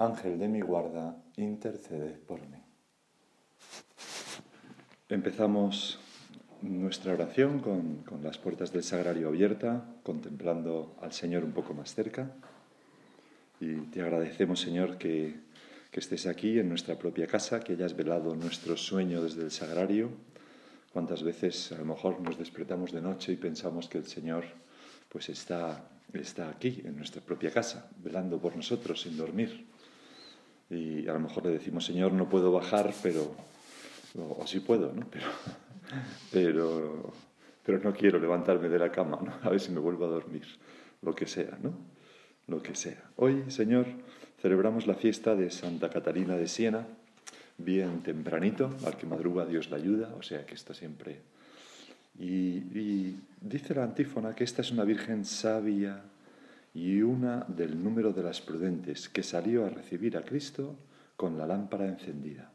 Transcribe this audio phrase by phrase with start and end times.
[0.00, 2.56] Ángel de mi guarda, intercede por mí.
[5.10, 6.00] Empezamos
[6.62, 12.30] nuestra oración con, las puertas del sagrario abierta, contemplando al Señor un poco más cerca.
[13.60, 15.34] Y te agradecemos, Señor, que,
[15.90, 20.08] que estés aquí en nuestra propia casa, que hayas velado nuestro sueño desde el sagrario.
[20.94, 24.44] Cuántas veces a lo mejor nos despertamos de noche y pensamos que el Señor
[25.10, 29.68] pues está, está aquí, en nuestra propia casa, velando por nosotros sin dormir.
[30.70, 33.34] Y a lo mejor le decimos, Señor, no puedo bajar, pero,
[34.16, 35.04] o, sí puedo, ¿no?
[35.10, 35.26] Pero,
[36.32, 37.12] pero,
[37.64, 39.34] pero no quiero levantarme de la cama, ¿no?
[39.42, 40.44] A ver si me vuelvo a dormir,
[41.02, 41.74] lo que sea, ¿no?
[42.46, 43.02] Lo que sea.
[43.16, 43.86] Hoy, Señor,
[44.40, 46.86] celebramos la fiesta de Santa Catalina de Siena,
[47.58, 51.20] bien tempranito, al que madruga Dios la ayuda, o sea que está siempre...
[52.18, 56.02] Y, y dice la antífona que esta es una virgen sabia,
[56.72, 60.78] y una del número de las prudentes que salió a recibir a Cristo
[61.16, 62.52] con la lámpara encendida.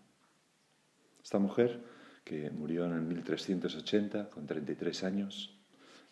[1.21, 1.81] Esta mujer,
[2.23, 5.59] que murió en el 1380 con 33 años,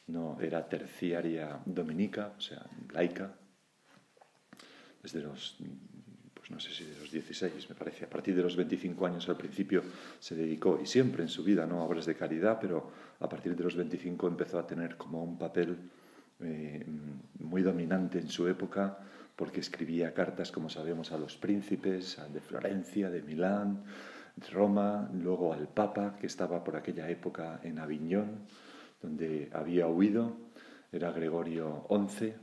[0.08, 3.34] no era terciaria dominica, o sea, laica,
[5.02, 5.58] desde los,
[6.34, 9.30] pues no sé si de los 16, me parece, a partir de los 25 años
[9.30, 9.84] al principio
[10.20, 11.82] se dedicó, y siempre en su vida, ¿no?
[11.82, 15.38] a obras de caridad, pero a partir de los 25 empezó a tener como un
[15.38, 15.78] papel
[16.44, 16.86] eh,
[17.40, 19.00] muy dominante en su época,
[19.36, 23.84] porque escribía cartas, como sabemos, a los príncipes, de Florencia, de Milán,
[24.52, 28.46] Roma, luego al Papa, que estaba por aquella época en Aviñón,
[29.02, 30.38] donde había huido,
[30.92, 32.34] era Gregorio XI,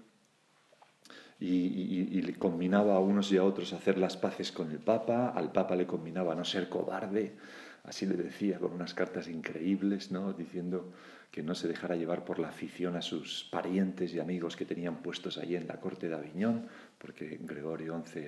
[1.41, 5.53] y, le combinaba a unos y a otros hacer las paces con el Papa, al
[5.53, 7.37] Papa le combinaba no ser cobarde,
[7.84, 10.32] así le decía con unas cartas increíbles, ¿no?
[10.34, 10.93] diciendo
[11.31, 15.03] que no se dejara llevar por la afición a sus parientes y amigos que tenían
[15.03, 16.67] puestos allí en la corte de Aviñón,
[16.99, 18.19] porque Gregorio XI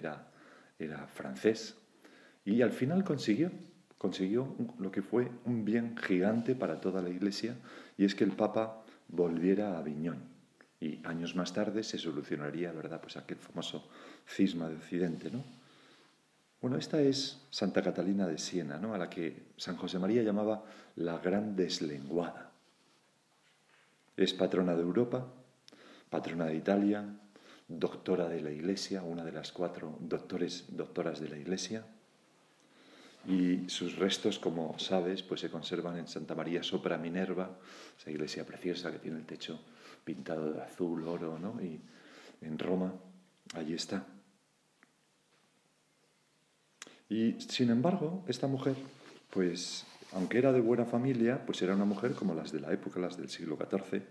[0.78, 1.76] era, francés.
[2.44, 3.50] Y al final consiguió,
[3.98, 7.56] consiguió lo que fue un bien gigante para toda la Iglesia,
[7.96, 10.30] y es que el Papa volviera a Aviñón.
[10.80, 13.88] Y años más tarde se solucionaría, ¿verdad?, pues aquel famoso
[14.26, 15.44] cisma de Occidente, ¿no?
[16.60, 18.94] Bueno, esta es Santa Catalina de Siena, ¿no?
[18.94, 20.64] a la que San José María llamaba
[20.94, 22.51] la gran deslenguada.
[24.16, 25.26] Es patrona de Europa,
[26.10, 27.04] patrona de Italia,
[27.68, 31.86] doctora de la Iglesia, una de las cuatro doctores, doctoras de la Iglesia.
[33.26, 37.56] Y sus restos, como sabes, pues se conservan en Santa María Sopra Minerva,
[37.96, 39.60] esa iglesia preciosa que tiene el techo
[40.04, 41.62] pintado de azul, oro, ¿no?
[41.62, 41.80] Y
[42.40, 42.92] en Roma,
[43.54, 44.04] allí está.
[47.08, 48.74] Y sin embargo, esta mujer,
[49.30, 53.00] pues aunque era de buena familia, pues era una mujer como las de la época,
[53.00, 54.02] las del siglo XIV,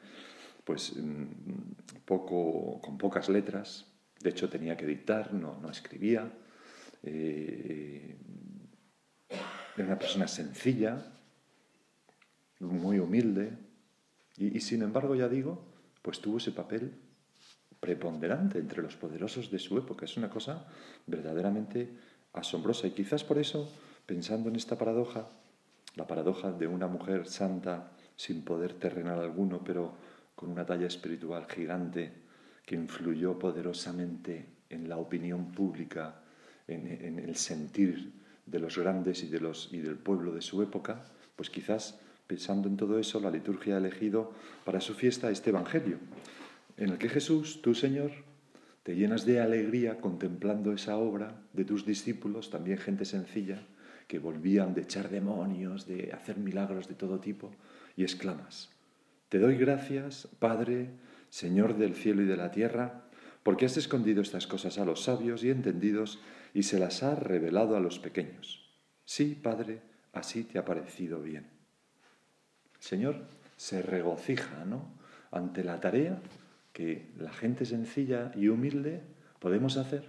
[0.64, 3.86] pues mm, poco, con pocas letras,
[4.20, 6.32] de hecho tenía que dictar, no, escribía,
[7.04, 8.18] eh,
[9.78, 11.04] era una persona sencilla,
[12.60, 13.58] muy humilde,
[14.38, 15.64] y sin embargo, ya digo,
[16.02, 16.94] pues tuvo ese papel
[17.82, 20.06] preponderante entre los poderosos de su época.
[20.06, 20.68] Es una cosa
[21.08, 21.90] verdaderamente
[22.32, 22.88] asombrosa.
[22.88, 23.70] Y quizás por eso,
[24.06, 25.28] pensando en esta paradoja,
[25.96, 29.94] la paradoja de una mujer santa sin poder terrenal alguno, pero
[30.36, 32.14] con una talla espiritual gigante
[32.66, 36.22] que influyó poderosamente en la opinión pública,
[36.68, 38.14] en, el sentir
[38.46, 41.04] de los grandes y, de los, y del pueblo de su época,
[41.36, 44.32] pues quizás pensando en todo eso, la liturgia ha elegido
[44.64, 45.98] para su fiesta este Evangelio,
[46.78, 48.12] en el que Jesús, tú Señor,
[48.84, 53.62] te llenas de alegría contemplando esa obra de tus discípulos, también gente sencilla,
[54.12, 57.50] que volvían de echar demonios, de hacer milagros de todo tipo,
[57.96, 58.70] y exclamas,
[59.30, 60.90] Te doy gracias, Padre,
[61.30, 63.06] Señor del cielo y de la tierra,
[63.42, 66.20] porque has escondido estas cosas a los sabios y entendidos
[66.54, 68.70] y se las has revelado a los pequeños.
[69.06, 69.80] Sí, Padre,
[70.12, 71.48] así te ha parecido bien.
[72.80, 73.16] Señor
[73.56, 74.92] se regocija, ¿no?
[75.32, 76.22] Ante la tarea
[76.74, 79.04] que la gente sencilla y humilde
[79.40, 80.04] podemos hacer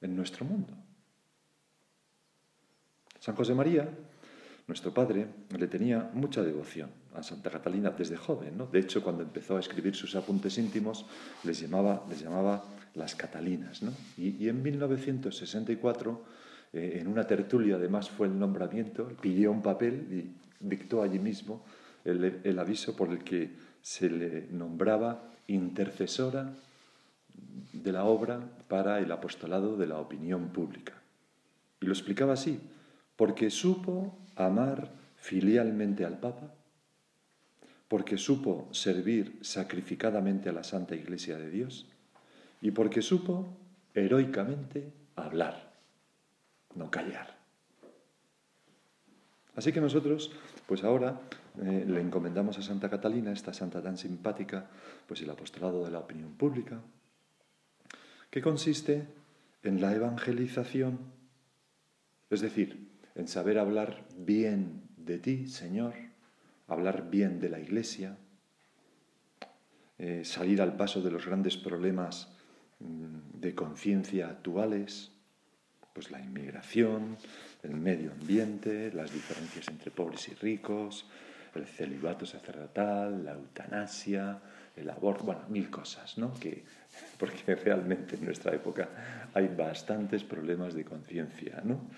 [0.00, 0.76] en nuestro mundo.
[3.26, 3.88] San José María,
[4.68, 5.26] nuestro padre,
[5.58, 8.56] le tenía mucha devoción a Santa Catalina desde joven.
[8.56, 8.66] ¿no?
[8.66, 11.06] De hecho, cuando empezó a escribir sus apuntes íntimos,
[11.42, 12.62] les llamaba, les llamaba
[12.94, 13.80] las Catalinas.
[14.16, 16.22] Y, en 1964,
[16.72, 21.64] eh, en una tertulia, además fue el nombramiento, pidió un papel y dictó allí mismo
[22.04, 23.50] el aviso por el que
[23.82, 26.52] se le nombraba intercesora
[27.72, 28.38] de la obra
[28.68, 30.92] para el apostolado de la opinión pública.
[31.80, 32.60] Y lo explicaba así,
[33.16, 36.54] porque supo amar filialmente al Papa,
[37.88, 41.86] porque supo servir sacrificadamente a la Santa Iglesia de Dios
[42.60, 43.48] y porque supo
[43.94, 45.72] heroicamente hablar,
[46.74, 47.36] no callar.
[49.54, 50.30] Así que nosotros,
[50.66, 51.20] pues ahora
[51.62, 54.68] eh, le encomendamos a Santa Catalina, esta santa tan simpática,
[55.08, 56.80] pues el apostolado de la opinión pública,
[58.30, 59.06] que consiste
[59.62, 60.98] en la evangelización,
[62.28, 62.86] es decir,
[63.16, 65.94] en saber hablar bien de ti, Señor,
[66.68, 68.16] hablar bien de la Iglesia,
[69.98, 72.28] eh, salir al paso de los grandes problemas
[72.80, 75.12] mm, de conciencia actuales,
[75.94, 77.16] pues la inmigración,
[77.62, 81.06] el medio ambiente, las diferencias entre pobres y ricos,
[81.54, 84.38] el celibato sacerdotal, la eutanasia,
[84.76, 86.34] el aborto, bueno, mil cosas, ¿no?
[86.34, 86.64] Que,
[87.18, 91.88] porque realmente en nuestra época hay bastantes problemas de conciencia, ¿no?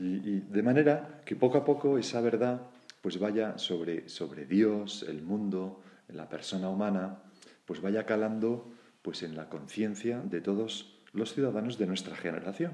[0.00, 2.62] Y, de manera que poco a poco esa verdad
[3.02, 7.22] pues vaya sobre, sobre Dios, el mundo, la persona humana,
[7.66, 12.72] pues vaya calando pues en la conciencia de todos los ciudadanos de nuestra generación.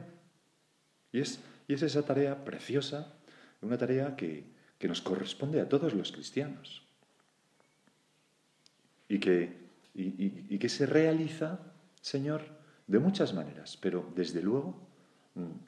[1.12, 3.14] Y es, y es esa tarea preciosa,
[3.60, 4.44] una tarea que,
[4.78, 6.86] que nos corresponde a todos los cristianos
[9.08, 11.60] y que, y, que se realiza,
[12.00, 12.42] Señor,
[12.86, 14.85] de muchas maneras, pero desde luego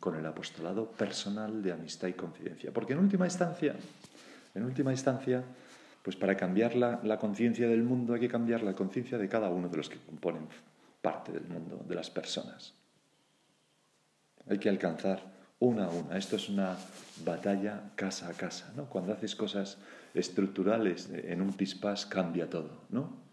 [0.00, 2.72] con el apostolado personal de amistad y confidencia.
[2.72, 3.74] Porque en última instancia,
[4.54, 5.44] en última instancia,
[6.02, 9.50] pues para cambiar la, la conciencia del mundo hay que cambiar la conciencia de cada
[9.50, 10.46] uno de los que componen
[11.02, 12.74] parte del mundo, de las personas.
[14.48, 15.22] Hay que alcanzar
[15.60, 16.16] una a una.
[16.16, 16.76] Esto es una
[17.24, 18.86] batalla casa a casa, ¿no?
[18.86, 19.78] Cuando haces cosas
[20.14, 23.28] estructurales en un pispás cambia todo, ¿no?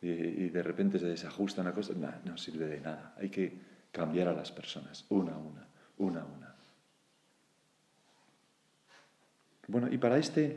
[0.00, 1.92] Y, de repente se desajusta una cosa,
[2.24, 3.14] no sirve de nada.
[3.18, 3.58] Hay que
[3.90, 5.66] cambiar a las personas, una a una,
[5.98, 6.54] una a una.
[9.66, 10.56] Bueno, y para este,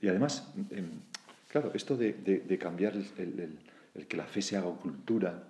[0.00, 1.00] y además, em,
[1.48, 3.58] claro, esto de, cambiar el,
[3.94, 5.48] el, que la fe se haga cultura,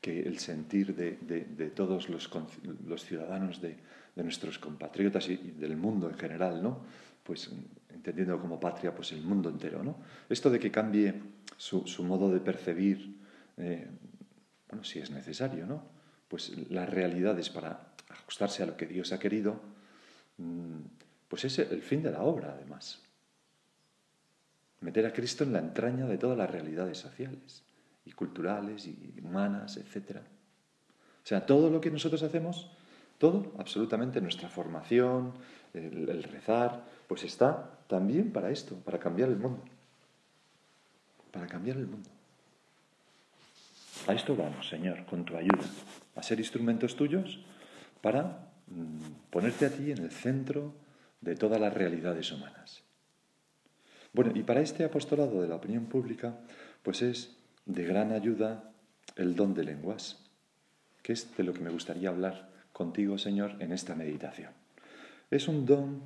[0.00, 2.30] que el sentir de, todos los,
[2.86, 3.76] los ciudadanos de,
[4.14, 6.80] de nuestros compatriotas y del mundo en general, ¿no?
[7.22, 7.50] Pues
[7.90, 9.96] entendiendo como patria, pues el mundo entero, ¿no?
[10.28, 11.14] Esto de que cambie
[11.56, 13.16] su, modo de percibir,
[13.56, 13.88] eh,
[14.68, 15.84] bueno, si es necesario, ¿no?
[16.28, 19.60] Pues las realidades para ajustarse a lo que Dios ha querido,
[20.38, 20.80] mm,
[21.28, 23.00] pues es el fin de la obra, además.
[24.80, 27.62] Meter a Cristo en la entraña de todas las realidades sociales
[28.04, 30.18] y culturales y humanas, etc.
[31.22, 32.70] O sea, todo lo que nosotros hacemos
[33.18, 35.32] todo, absolutamente, nuestra formación,
[35.72, 39.62] el, rezar, pues está también para esto, para cambiar el mundo.
[41.30, 42.10] Para cambiar el mundo.
[44.06, 45.64] A esto vamos, Señor, con tu ayuda,
[46.16, 47.40] a ser instrumentos tuyos
[48.04, 50.74] para mm, ponerte a ti en el centro
[51.22, 52.82] de todas las realidades humanas.
[54.12, 56.36] Bueno, y para este apostolado de la opinión pública,
[56.82, 57.34] pues es
[57.64, 58.70] de gran ayuda
[59.16, 60.20] el don de lenguas,
[61.02, 64.52] que es de lo que me gustaría hablar contigo, Señor, en esta meditación.
[65.30, 66.02] Es un don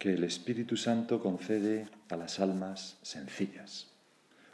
[0.00, 3.86] que el Espíritu Santo concede a las almas sencillas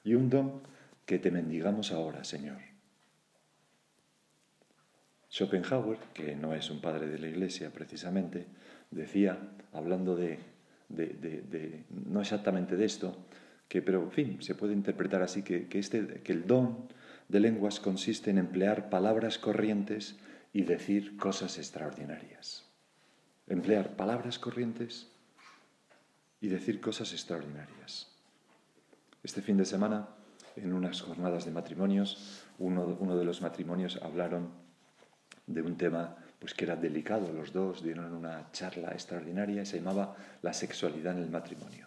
[0.05, 0.61] y un don
[1.07, 2.72] que te mendigamos ahora, Señor.
[5.33, 8.47] Schopenhauer, que no es un padre de la Iglesia precisamente,
[8.91, 9.39] decía,
[9.73, 10.39] hablando de,
[11.89, 13.17] no exactamente de esto,
[13.67, 16.87] que, pero en fin, se puede interpretar así, que, este, que el don
[17.29, 20.19] de lenguas consiste en emplear palabras corrientes
[20.53, 22.67] y decir cosas extraordinarias.
[23.49, 25.09] Emplear palabras corrientes
[26.43, 28.15] y decir cosas extraordinarias.
[29.23, 30.09] Este fin de semana,
[30.57, 34.62] en unas jornadas de matrimonios, uno de los matrimonios hablaron
[35.53, 37.33] de un tema pues que era delicado.
[37.33, 41.87] Los dos dieron una charla extraordinaria y se llamaba La sexualidad en el matrimonio.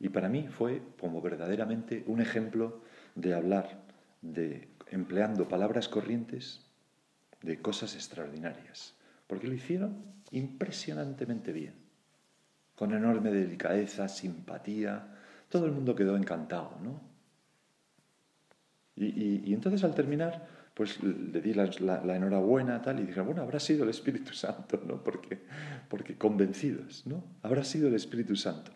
[0.00, 2.82] Y para mí fue como verdaderamente un ejemplo
[3.14, 3.82] de hablar
[4.20, 6.60] de empleando palabras corrientes
[7.42, 8.94] de cosas extraordinarias,
[9.26, 9.96] porque lo hicieron
[10.30, 11.74] impresionantemente bien,
[12.74, 15.08] con enorme delicadeza, simpatía,
[15.48, 17.00] todo el mundo quedó encantado, ¿no?
[18.94, 21.66] Y, entonces al terminar, pues le di la,
[22.16, 25.02] enhorabuena tal y dije, bueno, habrá sido el Espíritu Santo, ¿no?
[25.02, 25.38] Porque,
[25.88, 27.24] porque convencidos, ¿no?
[27.42, 28.72] Habrá sido el Espíritu Santo.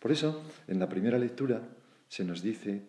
[0.00, 1.62] Por eso, en la primera lectura
[2.08, 2.82] se nos dice,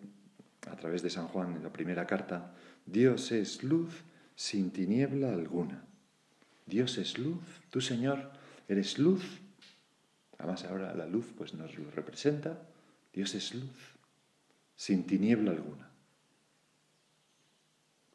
[0.70, 2.52] a través de San Juan, en la primera carta,
[2.86, 4.02] Dios es luz
[4.36, 5.84] sin tiniebla alguna.
[6.66, 8.30] Dios es luz, tú Señor
[8.68, 9.22] eres luz.
[10.38, 12.62] Además ahora la luz pues nos lo representa.
[13.12, 13.96] Dios es luz,
[14.74, 15.93] sin tiniebla alguna.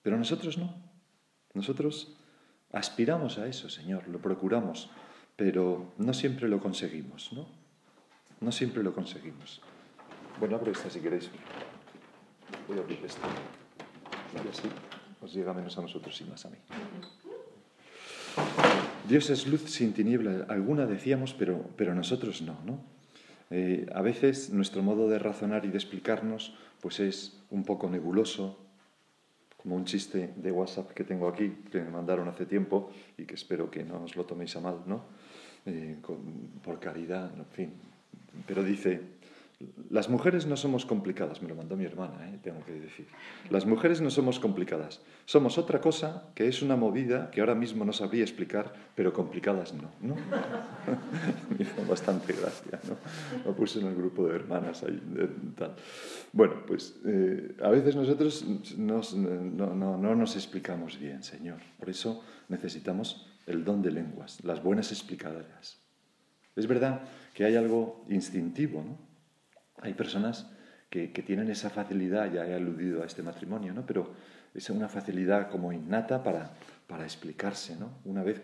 [0.01, 0.74] Pero nosotros no.
[1.53, 2.15] Nosotros
[2.72, 4.89] aspiramos a eso, Señor, lo procuramos,
[5.36, 7.48] pero no siempre lo conseguimos, ¿no?
[8.41, 9.62] No siempre lo conseguimos.
[10.39, 11.29] Bueno, abro esta si queréis.
[12.68, 13.27] Voy a abrir esta.
[14.34, 14.70] Y así
[15.22, 16.58] os llega menos a nosotros y más a mí.
[19.08, 20.46] Dios es luz sin tiniebla.
[20.48, 22.79] Alguna decíamos, pero, pero nosotros no, ¿no?
[23.50, 28.60] Eh, a veces nuestro modo de razonar y de explicarnos pues es un poco nebuloso,
[29.62, 33.36] como un chiste de WhatsApp que tengo aquí, que me mandaron hace tiempo y que
[33.36, 35.04] espero que no os lo toméis a mal, ¿no?
[35.66, 35.98] Eh,
[36.63, 37.74] por caridad, en fin.
[38.48, 39.18] Pero dice,
[39.89, 42.39] las mujeres no somos complicadas, me lo mandó mi hermana, ¿eh?
[42.42, 43.08] tengo que decir.
[43.50, 45.01] Las mujeres no somos complicadas.
[45.25, 49.74] Somos otra cosa que es una movida que ahora mismo no sabría explicar, pero complicadas
[49.74, 49.92] no.
[50.01, 50.16] ¿no?
[51.50, 52.96] me hizo bastante gracia, ¿no?
[53.46, 55.01] Lo puse en el grupo de hermanas ahí.
[55.58, 55.75] tal.
[56.32, 58.46] Bueno, pues eh, a veces nosotros
[58.78, 61.60] no, no nos explicamos bien, Señor.
[61.78, 65.80] Por eso necesitamos el don de lenguas, las buenas explicadoras.
[66.56, 67.01] Es verdad
[67.34, 69.09] que hay algo instintivo, ¿no?
[69.81, 70.48] Hay personas
[70.89, 73.86] que, tienen esa facilidad, ya he aludido a este matrimonio, ¿no?
[73.86, 74.12] pero
[74.53, 76.51] es una facilidad como innata para,
[76.88, 77.75] para explicarse.
[77.75, 78.00] ¿no?
[78.05, 78.41] Una vez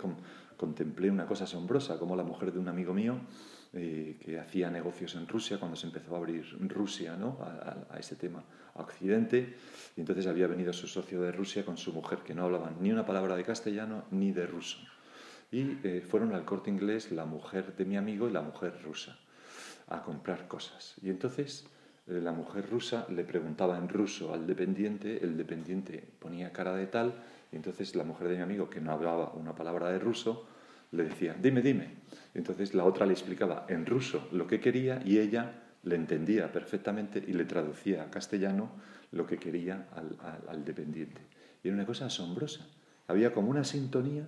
[0.56, 3.20] contemplé una cosa asombrosa, como la mujer de un amigo mío,
[3.74, 7.39] eh, que hacía negocios en Rusia, cuando se empezó a abrir Rusia ¿no?
[7.42, 8.44] a, este tema,
[8.75, 9.58] a Occidente,
[9.98, 12.92] y entonces había venido su socio de Rusia con su mujer, que no hablaban ni
[12.92, 14.77] una palabra de castellano ni de ruso.
[15.51, 19.18] Y eh, fueron al corte inglés la mujer de mi amigo y la mujer rusa
[19.88, 20.96] a comprar cosas.
[21.01, 21.65] Y entonces
[22.08, 26.88] eh, la mujer rusa le preguntaba en ruso al dependiente, el dependiente ponía cara de
[26.88, 27.15] tal,
[27.51, 30.48] y entonces la mujer de mi amigo, que no hablaba una palabra de ruso,
[30.92, 31.96] le decía, dime, dime.
[32.34, 36.51] Y entonces la otra le explicaba en ruso lo que quería y ella le entendía
[36.51, 38.72] perfectamente y le traducía a castellano
[39.12, 41.22] lo que quería al, al dependiente.
[41.63, 42.65] Y era una cosa asombrosa.
[43.08, 44.27] Había como una sintonía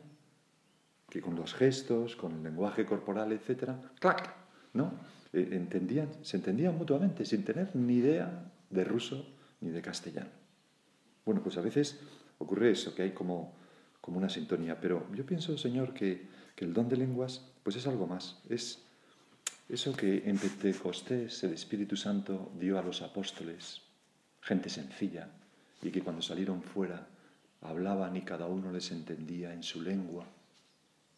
[1.09, 4.33] que con los gestos, con el lenguaje corporal, etcétera, ¡clac!
[4.73, 4.91] ¿no?
[5.34, 9.25] Eh, entendían, se entendían mutuamente sin tener ni idea de ruso
[9.62, 10.29] ni de castellano.
[11.25, 12.00] Bueno, pues a veces
[12.38, 13.53] ocurre eso, que hay como,
[14.01, 17.88] como una sintonía, pero yo pienso, Señor, que, que el don de lenguas pues es
[17.88, 18.84] algo más, es
[19.67, 23.81] eso que en Pentecostés el Espíritu Santo dio a los apóstoles,
[24.39, 25.27] gente sencilla,
[25.81, 27.07] y que cuando salieron fuera
[27.62, 30.25] hablaban y cada uno les entendía en su lengua.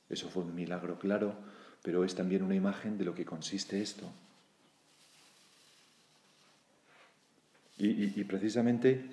[0.10, 1.36] Eso fue un milagro claro
[1.82, 4.10] pero es también una imagen de lo que consiste esto.
[7.78, 9.06] Y, precisamente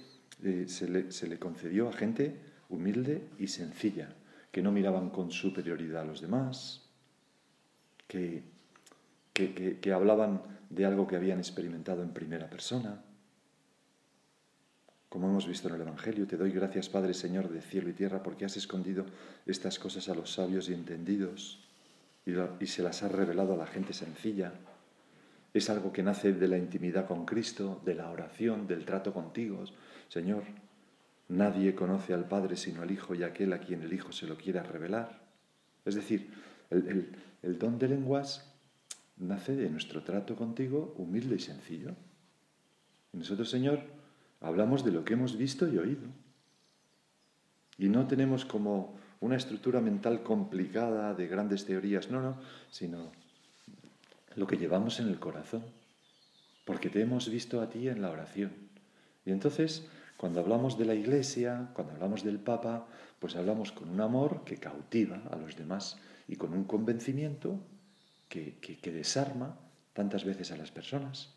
[0.42, 2.36] eh, se, le, concedió a gente
[2.68, 4.08] humilde y sencilla,
[4.50, 6.82] que no miraban con superioridad a los demás,
[8.08, 8.42] que,
[9.32, 13.04] que hablaban de algo que habían experimentado en primera persona.
[15.08, 18.24] Como hemos visto en el Evangelio, te doy gracias, Padre Señor de cielo y tierra,
[18.24, 19.06] porque has escondido
[19.46, 21.65] estas cosas a los sabios y entendidos
[22.26, 24.52] y, se las ha revelado a la gente sencilla.
[25.54, 29.64] Es algo que nace de la intimidad con Cristo, de la oración, del trato contigo.
[30.08, 30.42] Señor,
[31.28, 34.36] nadie conoce al Padre sino al Hijo y aquel a quien el Hijo se lo
[34.36, 35.20] quiera revelar.
[35.84, 36.30] Es decir,
[36.70, 38.52] el, don de lenguas
[39.16, 41.94] nace de nuestro trato contigo humilde y sencillo.
[43.12, 43.80] Nosotros, Señor,
[44.40, 46.08] hablamos de lo que hemos visto y oído.
[47.78, 52.36] Y no tenemos como una estructura mental complicada de grandes teorías, no, no,
[52.70, 53.12] sino
[54.34, 55.64] lo que llevamos en el corazón,
[56.64, 58.52] porque te hemos visto a ti en la oración.
[59.24, 62.86] Y entonces, cuando hablamos de la Iglesia, cuando hablamos del Papa,
[63.18, 67.58] pues hablamos con un amor que cautiva a los demás y con un convencimiento
[68.28, 69.58] que, que desarma
[69.94, 71.32] tantas veces a las personas.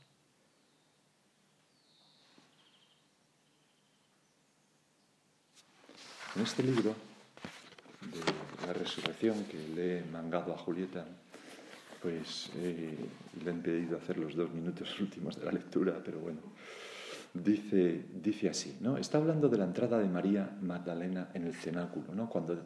[6.35, 7.08] En este libro
[8.01, 11.05] de la resurrección que le he mangado a Julieta,
[12.01, 12.95] pues eh,
[13.43, 16.39] le he impedido hacer los dos minutos últimos de la lectura, pero bueno,
[17.33, 18.97] dice, dice así, ¿no?
[18.97, 22.29] Está hablando de la entrada de María Magdalena en el cenáculo, ¿no?
[22.29, 22.57] Cuando,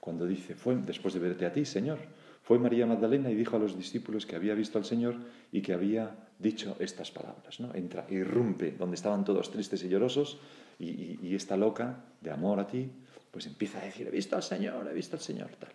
[0.00, 1.98] cuando dice, fue después de verte a ti, Señor,
[2.42, 5.16] fue María Magdalena y dijo a los discípulos que había visto al Señor
[5.50, 7.74] y que había dicho estas palabras, ¿no?
[7.74, 10.38] Entra, irrumpe, donde estaban todos tristes y llorosos,
[10.78, 12.88] y, y, y esta loca de amor a ti,
[13.36, 15.74] pues empieza a decir, he visto al Señor, he visto al Señor, tal.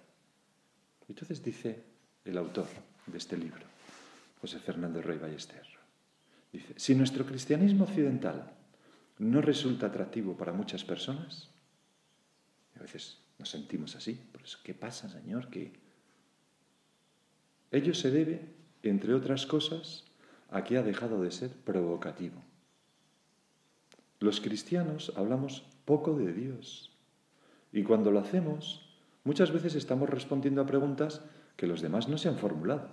[1.08, 1.84] Entonces dice
[2.26, 2.66] el autor
[3.06, 3.62] de este libro,
[4.42, 5.62] José Fernando Rey Ballester,
[6.52, 8.52] dice, si nuestro cristianismo occidental
[9.20, 11.52] no resulta atractivo para muchas personas.
[12.78, 14.20] a veces nos sentimos así.
[14.64, 15.48] ¿Qué pasa, Señor?
[15.52, 15.72] Que
[17.70, 18.42] ello se debe,
[18.82, 20.06] entre otras cosas,
[20.50, 22.42] a que ha dejado de ser provocativo.
[24.20, 26.91] Los cristianos hablamos poco de Dios
[27.72, 28.86] y cuando lo hacemos,
[29.24, 31.22] muchas veces estamos respondiendo a preguntas
[31.56, 32.90] que los demás no se han formulado.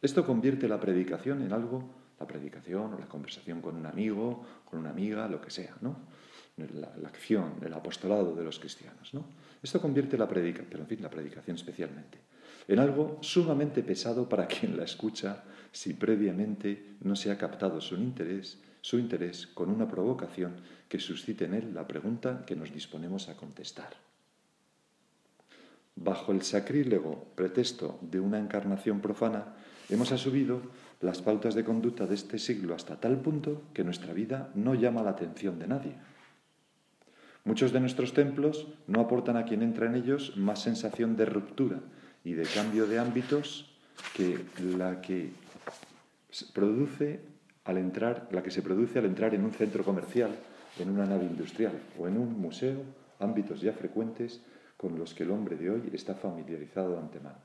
[0.00, 1.88] Esto convierte la predicación en algo,
[2.18, 5.96] la predicación o la conversación con un amigo, con una amiga, lo que sea, ¿no?
[6.56, 9.24] La, acción, el apostolado de los cristianos, ¿no?
[9.62, 12.18] Esto convierte la predicación, pero en fin, la predicación especialmente,
[12.68, 17.96] en algo sumamente pesado para quien la escucha si previamente no se ha captado su
[17.96, 20.56] interés, su interés con una provocación
[20.88, 23.94] que suscite en él la pregunta que nos disponemos a contestar.
[25.94, 29.54] Bajo el sacrílego pretexto de una encarnación profana,
[29.88, 30.60] hemos asumido
[31.00, 35.02] las pautas de conducta de este siglo hasta tal punto que nuestra vida no llama
[35.02, 35.94] la atención de nadie.
[37.44, 41.80] Muchos de nuestros templos no aportan a quien entra en ellos más sensación de ruptura
[42.24, 43.72] y de cambio de ámbitos
[44.14, 44.38] que
[44.76, 45.30] la que
[46.54, 47.20] produce
[47.64, 50.30] al entrar, la que se produce al entrar en un centro comercial,
[50.78, 52.82] en una nave industrial o en un museo,
[53.18, 54.42] ámbitos ya frecuentes
[54.76, 57.38] con los que el hombre de hoy está familiarizado de antemano.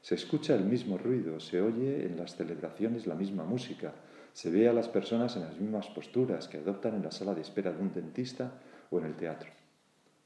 [0.00, 3.92] Se escucha el mismo ruido, se oye en las celebraciones la misma música,
[4.32, 7.42] se ve a las personas en las mismas posturas que adoptan en la sala de
[7.42, 8.52] espera de un dentista
[8.90, 9.50] o en el teatro.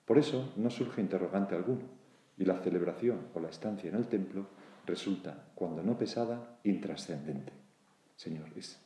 [0.07, 1.83] Por eso no surge interrogante alguno,
[2.39, 4.47] y la celebración o la estancia en el templo
[4.87, 7.53] resulta, cuando no pesada, intrascendente.
[8.15, 8.86] Señor, es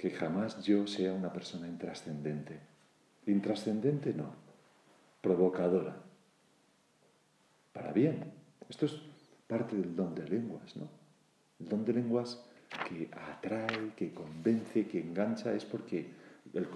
[0.00, 2.58] que jamás yo sea una persona intrascendente.
[3.26, 4.32] Intrascendente no,
[5.20, 5.94] provocadora,
[7.74, 8.32] para bien.
[8.66, 8.98] Esto es
[9.46, 10.88] parte del don de lenguas, ¿no?
[11.58, 12.42] El don de lenguas
[12.88, 16.08] que atrae, que convence, que engancha, es porque
[16.54, 16.66] el,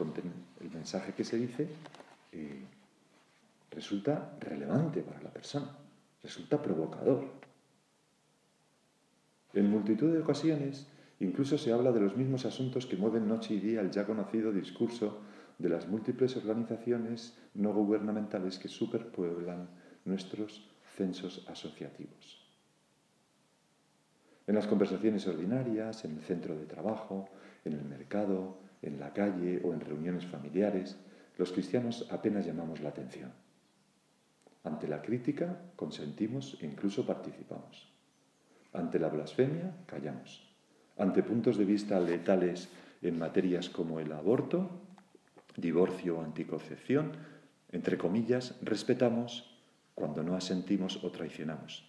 [0.60, 1.66] el mensaje que se dice
[2.30, 2.62] eh,
[3.70, 5.74] resulta relevante para la persona,
[6.22, 7.24] resulta provocador.
[9.54, 10.88] En multitud de ocasiones
[11.20, 14.52] incluso se habla de los mismos asuntos que mueven noche y día el ya conocido
[14.52, 15.20] discurso
[15.58, 19.68] de las múltiples organizaciones no gubernamentales que superpueblan
[20.04, 22.44] nuestros censos asociativos.
[24.46, 27.30] En las conversaciones ordinarias, en el centro de trabajo,
[27.64, 30.98] en el mercado, en la calle o en reuniones familiares,
[31.38, 33.32] los cristianos apenas llamamos la atención.
[34.62, 37.88] Ante la crítica consentimos e incluso participamos.
[38.72, 40.53] Ante la blasfemia callamos.
[40.96, 42.68] Ante puntos de vista letales
[43.02, 44.70] en materias como el aborto,
[45.56, 47.12] divorcio o anticoncepción,
[47.70, 49.50] entre comillas, respetamos
[49.94, 51.84] cuando no asentimos o traicionamos.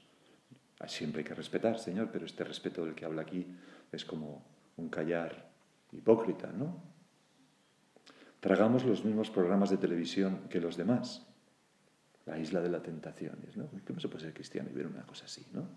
[0.87, 3.47] Siempre hay que respetar, Señor, pero este respeto del que habla aquí
[3.91, 4.45] es como
[4.77, 5.49] un callar
[5.91, 6.83] hipócrita, ¿no?
[8.39, 11.25] Tragamos los mismos programas de televisión que los demás.
[12.25, 13.69] La isla de las tentaciones, ¿no?
[13.87, 15.67] ¿Cómo se puede ser cristiano y ver una cosa así, ¿no?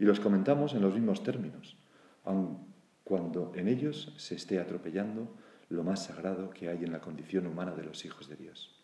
[0.00, 1.76] Y los comentamos en los mismos términos,
[2.24, 2.58] aun
[3.04, 5.28] cuando en ellos se esté atropellando
[5.68, 8.74] lo más sagrado que hay en la condición humana de los hijos de Dios.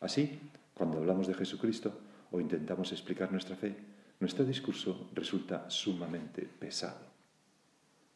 [0.00, 0.40] Así,
[0.72, 1.92] cuando hablamos de Jesucristo
[2.30, 3.76] o intentamos explicar nuestra fe,
[4.18, 7.04] nuestro discurso resulta sumamente pesado.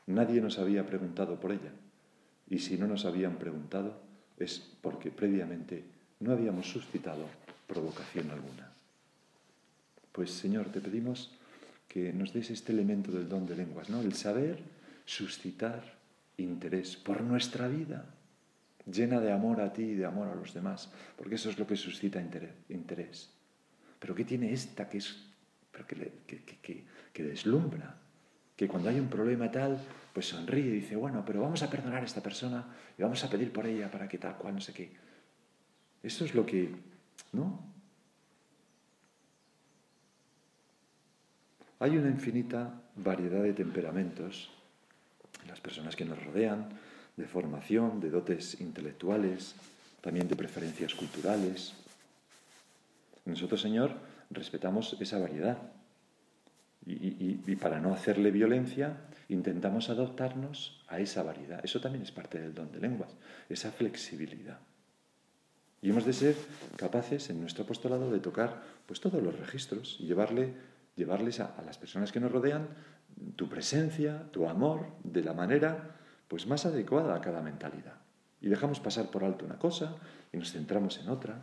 [0.06, 1.72] Nadie nos había preguntado por ella,
[2.48, 4.00] y si no nos habían preguntado
[4.38, 5.84] es porque previamente
[6.20, 7.26] no habíamos suscitado
[7.66, 8.72] provocación alguna.
[10.12, 11.35] Pues Señor, te pedimos
[11.88, 14.00] que nos des este elemento del don de lenguas, ¿no?
[14.00, 14.60] El saber
[15.04, 15.96] suscitar
[16.36, 18.04] interés por nuestra vida,
[18.84, 21.66] llena de amor a ti y de amor a los demás, porque eso es lo
[21.66, 22.20] que suscita
[22.68, 23.30] interés.
[23.98, 25.16] Pero ¿qué tiene esta que, es,
[25.86, 27.96] que, que, deslumbra?
[28.56, 29.78] Que cuando hay un problema tal,
[30.12, 32.64] pues sonríe y dice, bueno, pero vamos a perdonar a esta persona
[32.96, 34.90] y vamos a pedir por ella para que tal cual, no sé qué.
[36.02, 36.70] Eso es lo que,
[37.32, 37.75] ¿no?
[41.78, 44.50] Hay una infinita variedad de temperamentos
[45.42, 46.68] en las personas que nos rodean,
[47.16, 49.54] de formación, de dotes intelectuales,
[50.00, 51.74] también de preferencias culturales.
[53.24, 53.92] Nosotros, Señor,
[54.30, 55.58] respetamos esa variedad
[56.86, 58.96] y, para no hacerle violencia
[59.28, 61.60] intentamos adoptarnos a esa variedad.
[61.64, 63.10] Eso también es parte del don de lenguas,
[63.48, 64.60] esa flexibilidad.
[65.82, 66.36] Y hemos de ser
[66.76, 70.54] capaces en nuestro apostolado de tocar pues, todos los registros y llevarle,
[70.96, 72.68] llevarles a las personas que nos rodean
[73.36, 75.96] tu presencia, tu amor, de la manera
[76.28, 77.94] pues más adecuada a cada mentalidad.
[78.40, 79.96] Y dejamos pasar por alto una cosa
[80.32, 81.42] y nos centramos en otra.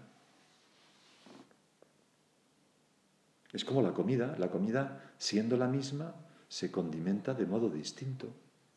[3.51, 4.35] Es como la comida.
[4.37, 6.13] La comida, siendo la misma,
[6.47, 8.33] se condimenta de modo distinto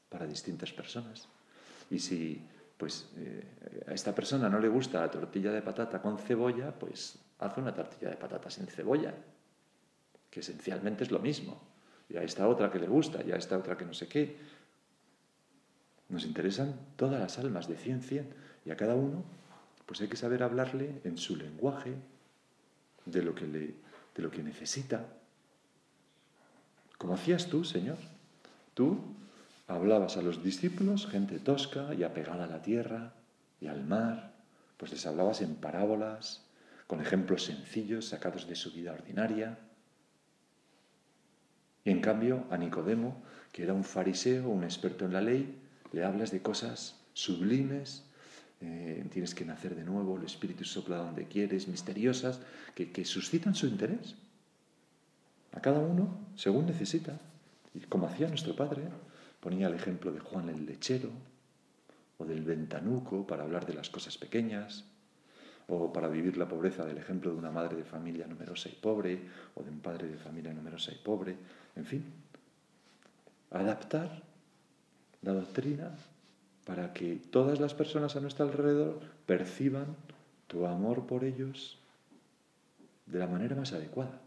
[0.09, 1.29] para distintas personas.
[1.91, 6.19] Y si pues eh, a esta persona no le gusta la tortilla de patata con
[6.19, 9.15] cebolla, pues haz una tortilla de patata sin cebolla,
[10.37, 11.59] que esencialmente es lo mismo.
[12.11, 14.37] Y a esta otra que le gusta, y a esta otra que no sé qué.
[16.11, 18.29] Nos interesan todas las almas de cien cien
[18.67, 19.25] y a cada uno
[19.87, 21.95] pues hay que saber hablarle en su lenguaje
[23.07, 23.77] de lo que, le,
[24.15, 25.07] de lo que necesita.
[26.99, 27.97] Como hacías tú, Señor.
[28.75, 28.99] Tú
[29.69, 33.15] hablabas a los discípulos, gente tosca y apegada a la tierra
[33.59, 34.35] y al mar,
[34.77, 36.45] pues les hablabas en parábolas,
[36.87, 39.61] con ejemplos sencillos sacados de su vida ordinaria.
[41.87, 43.23] Y en cambio a Nicodemo,
[43.53, 45.57] que era un fariseo, un experto en la ley,
[45.93, 48.05] le hablas de cosas sublimes,
[48.61, 52.41] eh, tienes que nacer de nuevo, el Espíritu sopla donde quieres, misteriosas,
[52.75, 54.17] que, que suscitan su interés.
[55.53, 57.21] A cada uno según necesita.
[57.73, 58.83] Y como hacía nuestro Padre,
[59.39, 61.11] ponía el ejemplo de Juan el lechero,
[62.19, 64.87] o del ventanuco para hablar de las cosas pequeñas,
[65.69, 69.21] o para vivir la pobreza del ejemplo de una madre de familia numerosa y pobre,
[69.55, 71.37] o de un padre de familia numerosa y pobre,
[71.77, 72.05] en fin.
[73.51, 74.23] Adaptar
[75.23, 75.93] la doctrina
[76.65, 79.87] para que todas las personas a nuestro alrededor perciban
[80.49, 81.79] tu amor por ellos
[83.07, 84.21] de la manera más adecuada.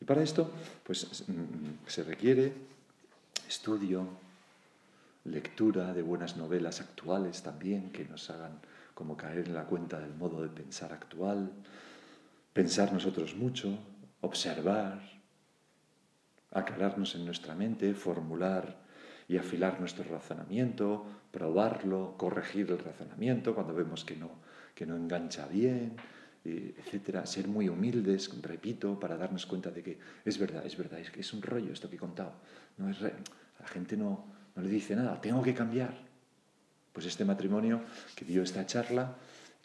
[0.00, 0.50] Y para esto,
[0.84, 2.52] pues mm, se requiere
[3.48, 4.06] estudio,
[5.24, 8.60] lectura de buenas novelas actuales también que nos hagan
[8.94, 11.50] como caer en la cuenta del modo de pensar actual,
[12.52, 13.78] pensar nosotros mucho,
[14.20, 15.15] observar,
[16.58, 18.76] aclararnos en nuestra mente, formular
[19.28, 24.30] y afilar nuestro razonamiento, probarlo, corregir el razonamiento cuando vemos que no,
[24.74, 25.96] que no engancha bien,
[26.44, 31.12] etcétera, ser muy humildes, repito, para darnos cuenta de que es verdad, es verdad, es
[31.16, 32.34] es un rollo esto que he contado.
[32.78, 35.94] No es la gente no, no le dice nada, tengo que cambiar.
[36.92, 37.82] Pues este matrimonio
[38.14, 39.16] que dio esta charla,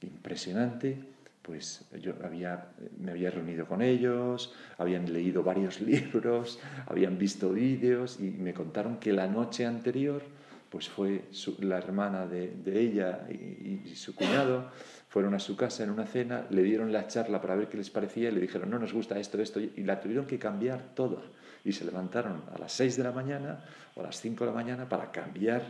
[0.01, 1.11] impresionante,
[1.41, 2.67] pues yo había,
[2.99, 8.97] me había reunido con ellos, habían leído varios libros, habían visto vídeos y me contaron
[8.97, 10.21] que la noche anterior,
[10.69, 11.25] pues fue
[11.60, 14.71] la hermana de, ella y, su cuñado,
[15.10, 17.89] fueron a su casa en una cena, le dieron la charla para ver qué les
[17.89, 21.21] parecía y le dijeron, no nos gusta esto, esto, y la tuvieron que cambiar toda.
[21.65, 24.56] Y se levantaron a las 6 de la mañana o a las 5 de la
[24.56, 25.62] mañana para cambiar,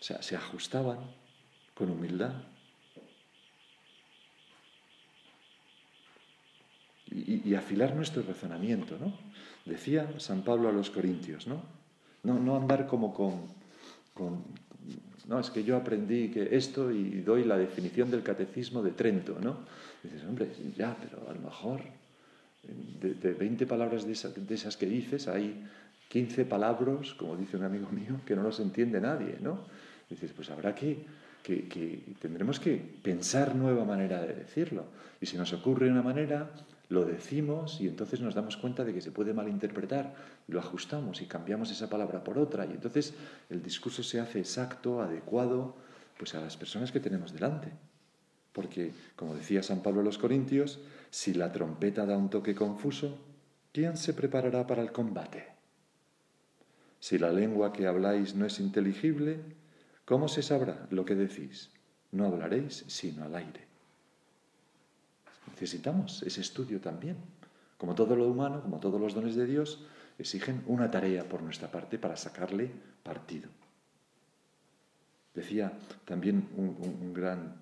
[0.00, 0.98] o sea, se ajustaban
[1.74, 2.32] con humildad.
[7.44, 9.12] Y, afilar nuestro razonamiento, ¿no?
[9.64, 11.62] Decía San Pablo a los Corintios, ¿no?
[12.22, 13.42] No, no andar como con,
[14.14, 14.42] con
[15.28, 19.38] no, es que yo aprendí que esto y doy la definición del catecismo de Trento,
[19.40, 19.58] ¿no?
[20.02, 21.80] dices, hombre, ya, pero a lo mejor
[23.00, 25.64] de, de 20 palabras de, de, esas que dices hay
[26.08, 29.64] 15 palabras, como dice un amigo mío, que no los entiende nadie, ¿no?
[30.10, 30.98] dices, pues habrá que,
[31.42, 34.84] que, que, tendremos que pensar nueva manera de decirlo.
[35.20, 36.50] Y si nos ocurre una manera,
[36.94, 40.14] lo decimos y entonces nos damos cuenta de que se puede malinterpretar,
[40.46, 43.14] lo ajustamos y cambiamos esa palabra por otra y entonces
[43.50, 45.76] el discurso se hace exacto, adecuado,
[46.16, 47.72] pues a las personas que tenemos delante.
[48.52, 50.80] Porque, como decía San Pablo a los Corintios,
[51.10, 53.18] si la trompeta da un toque confuso,
[53.72, 55.48] ¿quién se preparará para el combate?
[57.00, 59.40] Si la lengua que habláis no es inteligible,
[60.04, 61.70] ¿cómo se sabrá lo que decís?
[62.12, 63.73] No hablaréis sino al aire.
[65.54, 67.16] Necesitamos ese estudio también.
[67.78, 69.86] Como todo lo humano, como todos los dones de Dios,
[70.18, 72.72] exigen una tarea por nuestra parte para sacarle
[73.04, 73.48] partido.
[75.32, 75.72] Decía
[76.04, 77.54] también un, gran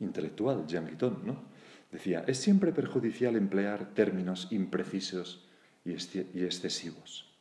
[0.00, 1.44] intelectual, Jean Guiton, ¿no?
[1.92, 5.46] Decía, es siempre perjudicial emplear términos imprecisos
[5.84, 7.32] y excesivos.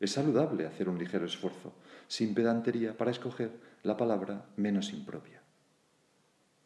[0.00, 1.72] Es saludable hacer un ligero esfuerzo,
[2.08, 5.45] sin pedantería, para escoger la palabra menos impropia.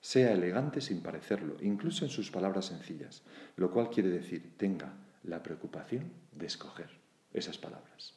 [0.00, 3.22] Sea elegante sin parecerlo, incluso en sus palabras sencillas,
[3.56, 4.92] lo cual quiere decir tenga
[5.24, 6.88] la preocupación de escoger
[7.34, 8.14] esas palabras.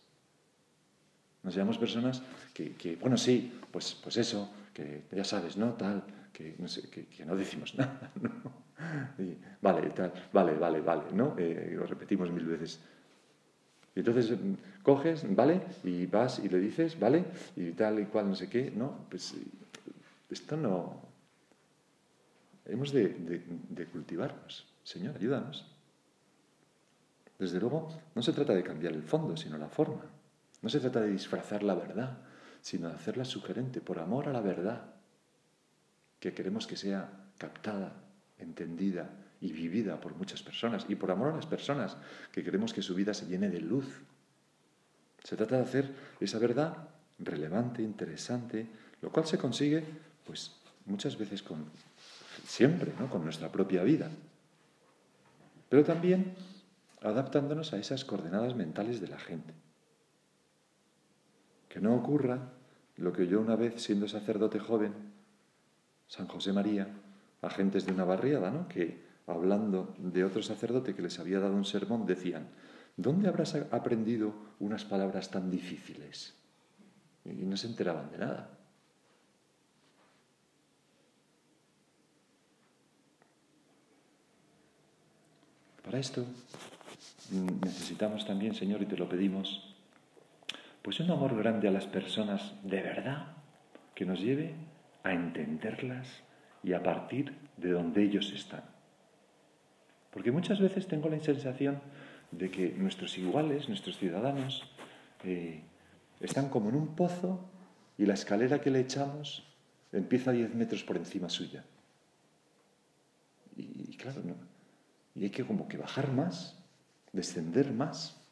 [1.43, 5.73] Nos llamamos personas que, bueno, sí, pues, pues eso, que ya sabes, ¿no?
[5.73, 8.31] Tal, que no, sé, que, no decimos nada, ¿no?
[9.61, 11.35] vale, tal, vale, vale, vale, ¿no?
[11.37, 12.79] Eh, lo repetimos mil veces.
[13.95, 15.61] Y entonces mm, coges, ¿vale?
[15.83, 17.25] Y vas y le dices, ¿vale?
[17.57, 19.05] Y tal y cual, no sé qué, ¿no?
[19.09, 19.35] Pues
[20.31, 21.01] esto no,
[22.65, 24.65] Hemos de, cultivarnos.
[24.83, 25.65] Señor, ayúdanos.
[27.37, 30.05] Desde luego, no se trata de cambiar el fondo, sino la forma.
[30.61, 32.19] No se trata de disfrazar la verdad,
[32.61, 34.93] sino de hacerla sugerente por amor a la verdad,
[36.19, 37.93] que queremos que sea captada,
[38.37, 39.09] entendida
[39.41, 41.97] y vivida por muchas personas, y por amor a las personas,
[42.31, 44.03] que queremos que su vida se llene de luz.
[45.21, 46.87] Se trata de hacer esa verdad
[47.19, 48.67] relevante, interesante,
[49.01, 49.83] lo cual se consigue,
[50.25, 51.65] pues, muchas veces con,
[52.45, 53.09] siempre, ¿no?
[53.09, 54.09] Con nuestra propia vida.
[55.69, 56.35] Pero también
[57.01, 59.53] adaptándonos a esas coordenadas mentales de la gente.
[61.69, 62.53] Que no ocurra
[62.97, 64.93] lo que yo una vez, siendo sacerdote joven,
[66.07, 66.87] San José María,
[67.41, 68.67] agentes de una barriada, ¿no?
[68.67, 72.47] que hablando de otro sacerdote que les había dado un sermón, decían,
[72.97, 76.35] ¿dónde habrás aprendido unas palabras tan difíciles?
[77.25, 78.49] Y no se enteraban de nada.
[85.83, 86.25] Para esto
[87.31, 89.75] necesitamos también, Señor, y te lo pedimos,
[90.81, 93.27] pues un amor grande a las personas de verdad
[93.95, 94.55] que nos lleve
[95.03, 96.07] a entenderlas
[96.63, 98.63] y a partir de donde ellos están.
[100.11, 101.81] Porque muchas veces tengo la sensación
[102.31, 104.63] de que nuestros iguales, nuestros ciudadanos,
[105.23, 105.61] eh,
[106.19, 107.49] están como en un pozo
[107.97, 109.43] y la escalera que le echamos
[109.91, 111.63] empieza a 10 metros por encima suya.
[113.55, 114.52] Y, claro, ¿no?
[115.15, 116.57] Y hay que como que bajar más,
[117.11, 118.23] descender más,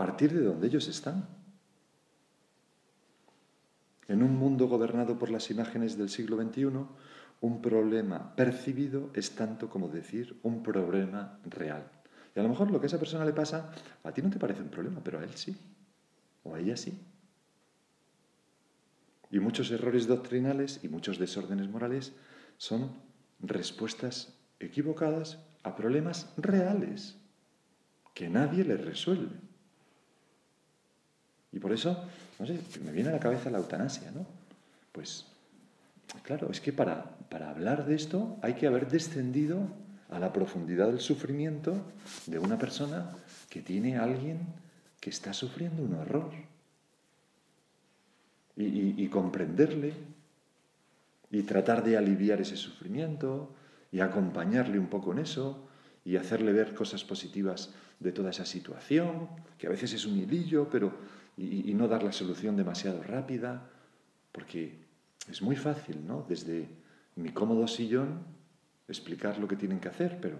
[0.00, 1.28] partir de donde ellos están.
[4.08, 6.70] En un mundo gobernado por las imágenes del siglo XXI,
[7.42, 11.90] un problema percibido es tanto como decir un problema real.
[12.34, 14.38] Y a lo mejor lo que a esa persona le pasa, a ti no te
[14.38, 15.54] parece un problema, pero a él sí,
[16.44, 16.98] o a ella sí.
[19.30, 22.14] Y muchos errores doctrinales y muchos desórdenes morales
[22.56, 22.90] son
[23.38, 27.16] respuestas equivocadas a problemas reales
[28.14, 29.36] que nadie les resuelve.
[31.52, 32.04] Y por eso,
[32.38, 34.26] no sé, me viene a la cabeza la eutanasia, ¿no?
[34.92, 35.26] Pues,
[36.22, 39.68] claro, es que para, para hablar de esto hay que haber descendido
[40.10, 41.74] a la profundidad del sufrimiento
[42.26, 43.10] de una persona
[43.48, 44.40] que tiene a alguien
[45.00, 46.30] que está sufriendo un horror.
[48.56, 49.94] Y, y, comprenderle
[51.30, 53.54] y tratar de aliviar ese sufrimiento
[53.92, 55.68] y acompañarle un poco en eso
[56.04, 60.68] y hacerle ver cosas positivas de toda esa situación, que a veces es un hilillo,
[60.70, 60.92] pero
[61.36, 63.70] y, no dar la solución demasiado rápida,
[64.32, 64.78] porque
[65.28, 66.24] es muy fácil, ¿no?
[66.28, 66.68] Desde
[67.16, 68.24] mi cómodo sillón
[68.88, 70.36] explicar lo que tienen que hacer, pero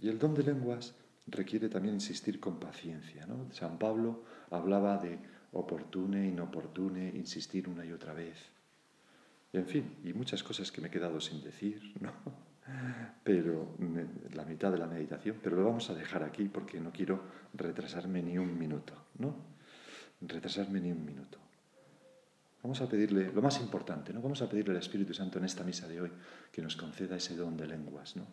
[0.00, 0.94] Y el don de lenguas
[1.26, 3.26] requiere también insistir con paciencia.
[3.26, 3.52] ¿no?
[3.52, 5.18] San Pablo hablaba de
[5.52, 8.36] oportune, inoportune, insistir una y otra vez.
[9.52, 12.12] En fin, y muchas cosas que me he quedado sin decir, ¿no?
[13.24, 13.76] Pero
[14.34, 17.22] la mitad de la meditación, pero lo vamos a dejar aquí porque no quiero
[17.54, 19.34] retrasarme ni un minuto, ¿no?
[20.20, 21.38] Retrasarme ni un minuto.
[22.62, 24.20] Vamos a pedirle, lo más importante, ¿no?
[24.20, 26.10] Vamos a pedirle al Espíritu Santo en esta misa de hoy
[26.52, 28.26] que nos conceda ese don de lenguas, ¿no?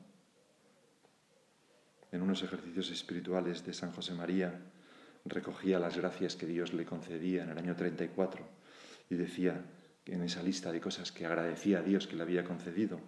[2.12, 4.60] En unos ejercicios espirituales de San José María,
[5.26, 8.46] recogía las gracias que Dios le concedía en el año 34
[9.10, 9.66] y decía
[10.06, 13.00] en esa lista de cosas que agradecía a Dios que le había concedido,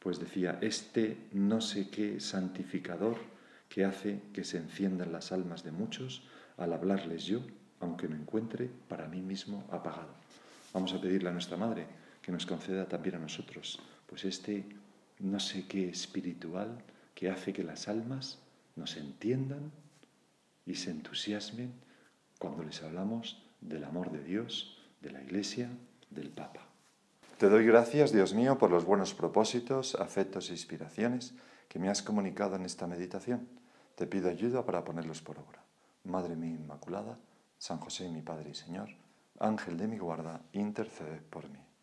[0.00, 3.16] pues decía, este no sé qué santificador
[3.68, 6.22] que hace que se enciendan las almas de muchos
[6.56, 7.40] al hablarles yo,
[7.80, 10.14] aunque me encuentre para mí mismo apagado.
[10.72, 11.86] Vamos a pedirle a nuestra Madre
[12.20, 14.64] que nos conceda también a nosotros, pues este
[15.20, 16.82] no sé qué espiritual
[17.14, 18.38] que hace que las almas
[18.76, 19.70] nos entiendan
[20.66, 21.72] y se entusiasmen
[22.38, 25.70] cuando les hablamos del amor de Dios, de la Iglesia,
[26.10, 26.68] del Papa.
[27.38, 31.34] Te doy gracias, Dios mío, por los buenos propósitos, afectos e inspiraciones
[31.68, 33.48] que me has comunicado en esta meditación.
[33.96, 35.64] Te pido ayuda para ponerlos por obra.
[36.04, 37.18] Madre mía Inmaculada,
[37.58, 38.90] San José mi Padre y Señor,
[39.40, 41.64] Ángel de mi guarda, intercede por mí.